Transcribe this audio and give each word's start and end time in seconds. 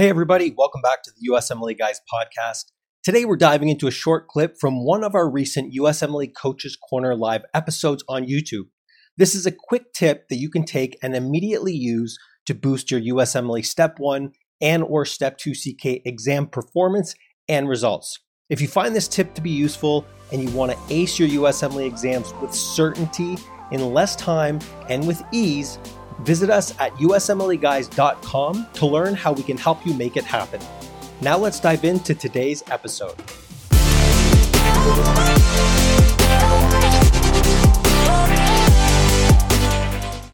Hey, 0.00 0.08
everybody, 0.08 0.54
welcome 0.56 0.80
back 0.80 1.02
to 1.02 1.10
the 1.10 1.28
USMLE 1.28 1.78
Guys 1.78 2.00
podcast. 2.10 2.72
Today, 3.02 3.26
we're 3.26 3.36
diving 3.36 3.68
into 3.68 3.86
a 3.86 3.90
short 3.90 4.28
clip 4.28 4.56
from 4.58 4.82
one 4.82 5.04
of 5.04 5.14
our 5.14 5.28
recent 5.28 5.74
USMLE 5.74 6.34
Coach's 6.34 6.74
Corner 6.74 7.14
Live 7.14 7.42
episodes 7.52 8.02
on 8.08 8.24
YouTube. 8.24 8.68
This 9.18 9.34
is 9.34 9.44
a 9.44 9.52
quick 9.52 9.92
tip 9.92 10.30
that 10.30 10.38
you 10.38 10.48
can 10.48 10.64
take 10.64 10.96
and 11.02 11.14
immediately 11.14 11.74
use 11.74 12.18
to 12.46 12.54
boost 12.54 12.90
your 12.90 13.02
USMLE 13.02 13.62
Step 13.62 13.98
1 13.98 14.32
and 14.62 14.82
or 14.84 15.04
Step 15.04 15.36
2 15.36 15.52
CK 15.52 16.00
exam 16.06 16.46
performance 16.46 17.14
and 17.46 17.68
results. 17.68 18.20
If 18.48 18.62
you 18.62 18.68
find 18.68 18.96
this 18.96 19.06
tip 19.06 19.34
to 19.34 19.42
be 19.42 19.50
useful 19.50 20.06
and 20.32 20.42
you 20.42 20.48
want 20.56 20.72
to 20.72 20.78
ace 20.88 21.18
your 21.18 21.28
USMLE 21.28 21.86
exams 21.86 22.32
with 22.40 22.54
certainty 22.54 23.36
in 23.70 23.92
less 23.92 24.16
time 24.16 24.60
and 24.88 25.06
with 25.06 25.22
ease, 25.30 25.78
Visit 26.24 26.50
us 26.50 26.78
at 26.78 26.92
usmleguys.com 26.96 28.66
to 28.74 28.86
learn 28.86 29.14
how 29.14 29.32
we 29.32 29.42
can 29.42 29.56
help 29.56 29.86
you 29.86 29.94
make 29.94 30.16
it 30.16 30.24
happen. 30.24 30.60
Now 31.22 31.38
let's 31.38 31.60
dive 31.60 31.84
into 31.84 32.14
today's 32.14 32.62
episode. 32.70 33.16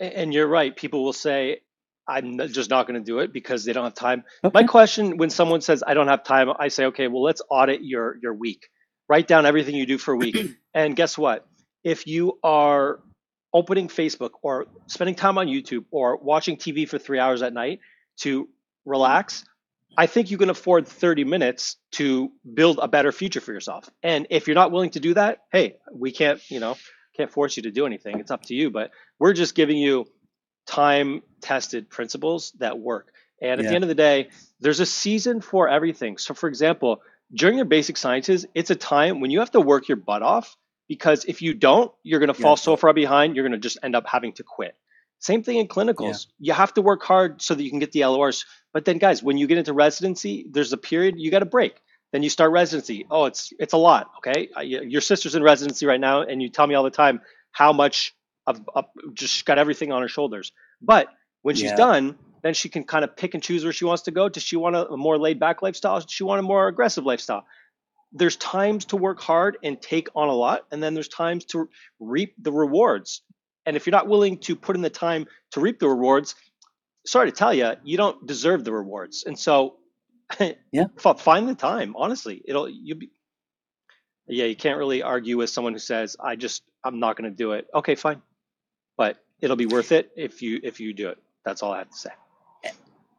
And 0.00 0.32
you're 0.34 0.48
right. 0.48 0.74
People 0.74 1.04
will 1.04 1.12
say, 1.12 1.60
I'm 2.08 2.38
just 2.48 2.70
not 2.70 2.86
going 2.86 2.98
to 2.98 3.04
do 3.04 3.20
it 3.20 3.32
because 3.32 3.64
they 3.64 3.72
don't 3.72 3.84
have 3.84 3.94
time. 3.94 4.24
Okay. 4.44 4.52
My 4.52 4.66
question 4.66 5.16
when 5.16 5.30
someone 5.30 5.60
says, 5.60 5.82
I 5.86 5.94
don't 5.94 6.08
have 6.08 6.24
time, 6.24 6.50
I 6.58 6.68
say, 6.68 6.86
okay, 6.86 7.08
well, 7.08 7.22
let's 7.22 7.42
audit 7.50 7.82
your, 7.82 8.16
your 8.22 8.34
week. 8.34 8.68
Write 9.08 9.26
down 9.26 9.46
everything 9.46 9.74
you 9.74 9.86
do 9.86 9.98
for 9.98 10.14
a 10.14 10.16
week. 10.16 10.36
and 10.74 10.96
guess 10.96 11.16
what? 11.16 11.46
If 11.84 12.06
you 12.06 12.38
are 12.42 13.00
opening 13.56 13.88
Facebook 13.88 14.32
or 14.42 14.66
spending 14.86 15.14
time 15.14 15.38
on 15.38 15.46
YouTube 15.46 15.86
or 15.90 16.18
watching 16.18 16.58
TV 16.58 16.86
for 16.86 16.98
three 16.98 17.18
hours 17.18 17.40
at 17.40 17.54
night 17.54 17.80
to 18.18 18.48
relax, 18.84 19.44
I 19.96 20.06
think 20.06 20.30
you 20.30 20.36
can 20.36 20.50
afford 20.50 20.86
30 20.86 21.24
minutes 21.24 21.76
to 21.92 22.30
build 22.52 22.78
a 22.82 22.86
better 22.86 23.12
future 23.12 23.40
for 23.40 23.54
yourself. 23.54 23.88
And 24.02 24.26
if 24.28 24.46
you're 24.46 24.54
not 24.54 24.72
willing 24.72 24.90
to 24.90 25.00
do 25.00 25.14
that, 25.14 25.38
hey, 25.50 25.78
we 25.90 26.12
can't, 26.12 26.38
you 26.50 26.60
know, 26.60 26.76
can't 27.16 27.32
force 27.32 27.56
you 27.56 27.62
to 27.62 27.70
do 27.70 27.86
anything. 27.86 28.20
It's 28.20 28.30
up 28.30 28.42
to 28.44 28.54
you. 28.54 28.70
But 28.70 28.90
we're 29.18 29.32
just 29.32 29.54
giving 29.54 29.78
you 29.78 30.04
time 30.66 31.22
tested 31.40 31.88
principles 31.88 32.52
that 32.58 32.78
work. 32.78 33.10
And 33.40 33.52
at 33.52 33.64
yeah. 33.64 33.70
the 33.70 33.74
end 33.74 33.84
of 33.84 33.88
the 33.88 33.94
day, 33.94 34.28
there's 34.60 34.80
a 34.80 34.86
season 34.86 35.40
for 35.40 35.66
everything. 35.66 36.18
So, 36.18 36.34
for 36.34 36.48
example, 36.48 37.00
during 37.32 37.56
your 37.56 37.64
basic 37.64 37.96
sciences, 37.96 38.44
it's 38.54 38.70
a 38.70 38.76
time 38.76 39.20
when 39.20 39.30
you 39.30 39.38
have 39.38 39.52
to 39.52 39.60
work 39.62 39.88
your 39.88 39.96
butt 39.96 40.22
off 40.22 40.56
because 40.88 41.24
if 41.24 41.42
you 41.42 41.54
don't, 41.54 41.92
you're 42.02 42.20
going 42.20 42.28
to 42.28 42.34
fall 42.34 42.52
yeah. 42.52 42.56
so 42.56 42.76
far 42.76 42.92
behind, 42.92 43.34
you're 43.34 43.44
going 43.44 43.52
to 43.52 43.58
just 43.58 43.78
end 43.82 43.96
up 43.96 44.06
having 44.06 44.32
to 44.34 44.42
quit. 44.42 44.74
Same 45.18 45.42
thing 45.42 45.56
in 45.56 45.66
clinicals. 45.66 46.26
Yeah. 46.38 46.48
You 46.48 46.52
have 46.52 46.74
to 46.74 46.82
work 46.82 47.02
hard 47.02 47.40
so 47.40 47.54
that 47.54 47.62
you 47.62 47.70
can 47.70 47.78
get 47.78 47.92
the 47.92 48.04
LORs. 48.04 48.44
But 48.72 48.84
then, 48.84 48.98
guys, 48.98 49.22
when 49.22 49.38
you 49.38 49.46
get 49.46 49.58
into 49.58 49.72
residency, 49.72 50.46
there's 50.50 50.72
a 50.72 50.76
period 50.76 51.14
you 51.18 51.30
got 51.30 51.40
to 51.40 51.46
break. 51.46 51.80
Then 52.12 52.22
you 52.22 52.28
start 52.28 52.52
residency. 52.52 53.06
Oh, 53.10 53.24
it's 53.24 53.52
it's 53.58 53.72
a 53.72 53.76
lot. 53.76 54.10
Okay, 54.18 54.48
your 54.62 55.00
sister's 55.00 55.34
in 55.34 55.42
residency 55.42 55.86
right 55.86 56.00
now, 56.00 56.22
and 56.22 56.40
you 56.40 56.48
tell 56.48 56.66
me 56.66 56.74
all 56.74 56.84
the 56.84 56.90
time 56.90 57.20
how 57.50 57.72
much 57.72 58.14
of, 58.46 58.60
of 58.74 58.84
just 59.12 59.44
got 59.44 59.58
everything 59.58 59.90
on 59.90 60.02
her 60.02 60.08
shoulders. 60.08 60.52
But 60.80 61.08
when 61.42 61.56
she's 61.56 61.70
yeah. 61.70 61.76
done, 61.76 62.16
then 62.42 62.54
she 62.54 62.68
can 62.68 62.84
kind 62.84 63.04
of 63.04 63.16
pick 63.16 63.34
and 63.34 63.42
choose 63.42 63.64
where 63.64 63.72
she 63.72 63.84
wants 63.84 64.04
to 64.04 64.12
go. 64.12 64.28
Does 64.28 64.44
she 64.44 64.56
want 64.56 64.76
a, 64.76 64.88
a 64.88 64.96
more 64.96 65.18
laid 65.18 65.40
back 65.40 65.62
lifestyle? 65.62 66.00
Does 66.00 66.10
she 66.10 66.22
want 66.22 66.38
a 66.38 66.42
more 66.42 66.68
aggressive 66.68 67.04
lifestyle? 67.04 67.44
There's 68.16 68.36
times 68.36 68.86
to 68.86 68.96
work 68.96 69.20
hard 69.20 69.58
and 69.62 69.80
take 69.80 70.08
on 70.14 70.28
a 70.28 70.32
lot, 70.32 70.66
and 70.70 70.82
then 70.82 70.94
there's 70.94 71.08
times 71.08 71.44
to 71.46 71.68
reap 72.00 72.34
the 72.38 72.52
rewards. 72.52 73.22
And 73.66 73.76
if 73.76 73.86
you're 73.86 73.92
not 73.92 74.08
willing 74.08 74.38
to 74.38 74.56
put 74.56 74.76
in 74.76 74.82
the 74.82 74.90
time 74.90 75.26
to 75.52 75.60
reap 75.60 75.78
the 75.78 75.88
rewards, 75.88 76.34
sorry 77.04 77.30
to 77.30 77.36
tell 77.36 77.52
you, 77.52 77.72
you 77.84 77.96
don't 77.96 78.26
deserve 78.26 78.64
the 78.64 78.72
rewards. 78.72 79.24
And 79.26 79.38
so, 79.38 79.76
yeah, 80.72 80.86
find 81.18 81.48
the 81.48 81.54
time. 81.54 81.94
Honestly, 81.96 82.42
it'll 82.44 82.68
you'll 82.68 82.98
be. 82.98 83.10
Yeah, 84.28 84.46
you 84.46 84.56
can't 84.56 84.78
really 84.78 85.02
argue 85.02 85.36
with 85.36 85.50
someone 85.50 85.72
who 85.72 85.78
says, 85.78 86.16
"I 86.18 86.36
just 86.36 86.62
I'm 86.82 86.98
not 86.98 87.16
going 87.16 87.30
to 87.30 87.36
do 87.36 87.52
it." 87.52 87.68
Okay, 87.74 87.94
fine, 87.94 88.22
but 88.96 89.18
it'll 89.40 89.56
be 89.56 89.66
worth 89.66 89.92
it 89.92 90.10
if 90.16 90.42
you 90.42 90.58
if 90.62 90.80
you 90.80 90.94
do 90.94 91.10
it. 91.10 91.18
That's 91.44 91.62
all 91.62 91.72
I 91.72 91.78
have 91.78 91.90
to 91.90 91.96
say. 91.96 92.10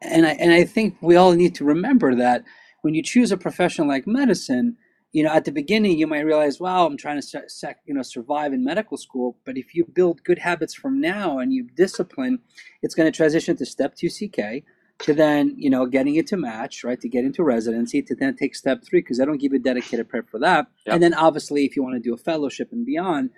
And 0.00 0.26
I 0.26 0.30
and 0.30 0.52
I 0.52 0.64
think 0.64 0.96
we 1.00 1.16
all 1.16 1.32
need 1.32 1.54
to 1.56 1.64
remember 1.64 2.14
that 2.16 2.44
when 2.82 2.94
you 2.94 3.02
choose 3.02 3.30
a 3.30 3.36
profession 3.36 3.86
like 3.86 4.06
medicine, 4.06 4.76
you 5.16 5.22
know, 5.22 5.32
at 5.32 5.46
the 5.46 5.50
beginning 5.50 5.98
you 5.98 6.06
might 6.06 6.26
realize, 6.26 6.60
wow, 6.60 6.84
I'm 6.84 6.98
trying 6.98 7.18
to 7.18 7.48
sec, 7.48 7.78
you 7.86 7.94
know 7.94 8.02
survive 8.02 8.52
in 8.52 8.62
medical 8.62 8.98
school. 8.98 9.38
But 9.46 9.56
if 9.56 9.74
you 9.74 9.86
build 9.86 10.22
good 10.24 10.40
habits 10.40 10.74
from 10.74 11.00
now 11.00 11.38
and 11.38 11.54
you 11.54 11.62
discipline, 11.74 12.40
it's 12.82 12.94
going 12.94 13.10
to 13.10 13.16
transition 13.16 13.56
to 13.56 13.64
step 13.64 13.94
two 13.94 14.10
CK, 14.10 14.62
to 14.98 15.14
then 15.14 15.54
you 15.56 15.70
know 15.70 15.86
getting 15.86 16.16
into 16.16 16.36
match, 16.36 16.84
right, 16.84 17.00
to 17.00 17.08
get 17.08 17.24
into 17.24 17.42
residency, 17.42 18.02
to 18.02 18.14
then 18.14 18.36
take 18.36 18.54
step 18.54 18.84
three 18.84 19.00
because 19.00 19.18
I 19.18 19.24
don't 19.24 19.40
give 19.40 19.54
you 19.54 19.58
dedicated 19.58 20.06
prep 20.06 20.28
for 20.28 20.38
that. 20.40 20.66
Yep. 20.84 20.94
And 20.94 21.02
then 21.02 21.14
obviously, 21.14 21.64
if 21.64 21.76
you 21.76 21.82
want 21.82 21.94
to 21.94 22.08
do 22.08 22.12
a 22.12 22.18
fellowship 22.18 22.70
and 22.70 22.84
beyond, 22.84 23.30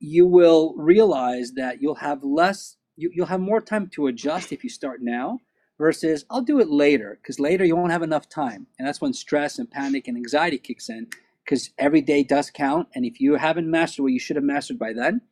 you 0.00 0.26
will 0.26 0.74
realize 0.76 1.52
that 1.52 1.80
you'll 1.80 2.02
have 2.08 2.24
less, 2.24 2.76
you, 2.96 3.12
you'll 3.14 3.26
have 3.26 3.38
more 3.38 3.60
time 3.60 3.88
to 3.90 4.08
adjust 4.08 4.50
if 4.50 4.64
you 4.64 4.70
start 4.70 4.98
now 5.00 5.38
versus 5.78 6.24
I'll 6.30 6.42
do 6.42 6.60
it 6.60 6.68
later 6.68 7.18
because 7.20 7.40
later 7.40 7.64
you 7.64 7.76
won't 7.76 7.92
have 7.92 8.02
enough 8.02 8.28
time. 8.28 8.66
And 8.78 8.86
that's 8.86 9.00
when 9.00 9.12
stress 9.12 9.58
and 9.58 9.70
panic 9.70 10.08
and 10.08 10.16
anxiety 10.16 10.58
kicks 10.58 10.88
in 10.88 11.08
because 11.44 11.70
every 11.78 12.00
day 12.00 12.22
does 12.22 12.50
count. 12.50 12.88
And 12.94 13.04
if 13.04 13.20
you 13.20 13.36
haven't 13.36 13.70
mastered 13.70 14.04
what 14.04 14.12
you 14.12 14.20
should 14.20 14.36
have 14.36 14.44
mastered 14.44 14.78
by 14.78 14.92
then, 14.92 15.22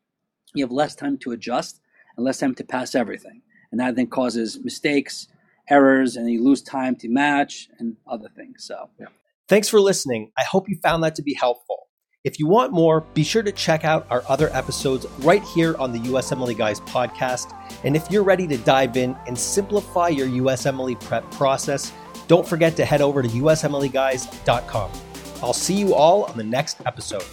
you 0.54 0.64
have 0.64 0.72
less 0.72 0.94
time 0.94 1.18
to 1.18 1.32
adjust 1.32 1.80
and 2.16 2.24
less 2.24 2.38
time 2.38 2.54
to 2.56 2.64
pass 2.64 2.94
everything. 2.94 3.42
And 3.70 3.80
that 3.80 3.96
then 3.96 4.08
causes 4.08 4.60
mistakes, 4.62 5.28
errors, 5.68 6.16
and 6.16 6.30
you 6.30 6.44
lose 6.44 6.62
time 6.62 6.96
to 6.96 7.08
match 7.08 7.68
and 7.78 7.96
other 8.06 8.28
things. 8.36 8.64
So, 8.64 8.90
yeah. 9.00 9.06
Thanks 9.48 9.68
for 9.68 9.80
listening. 9.80 10.30
I 10.38 10.44
hope 10.44 10.68
you 10.68 10.78
found 10.82 11.02
that 11.04 11.14
to 11.16 11.22
be 11.22 11.34
helpful. 11.34 11.88
If 12.24 12.38
you 12.38 12.46
want 12.46 12.72
more, 12.72 13.00
be 13.14 13.24
sure 13.24 13.42
to 13.42 13.50
check 13.50 13.84
out 13.84 14.06
our 14.08 14.22
other 14.28 14.48
episodes 14.54 15.06
right 15.20 15.42
here 15.42 15.76
on 15.78 15.90
the 15.90 15.98
USMLE 15.98 16.56
Guys 16.56 16.78
podcast. 16.82 17.52
And 17.82 17.96
if 17.96 18.08
you're 18.12 18.22
ready 18.22 18.46
to 18.46 18.56
dive 18.58 18.96
in 18.96 19.16
and 19.26 19.36
simplify 19.36 20.06
your 20.06 20.28
USMLE 20.28 21.00
prep 21.00 21.28
process, 21.32 21.92
don't 22.28 22.46
forget 22.46 22.76
to 22.76 22.84
head 22.84 23.00
over 23.00 23.22
to 23.22 23.28
usmleguys.com. 23.28 24.92
I'll 25.42 25.52
see 25.52 25.74
you 25.74 25.94
all 25.94 26.22
on 26.26 26.36
the 26.36 26.44
next 26.44 26.80
episode. 26.86 27.24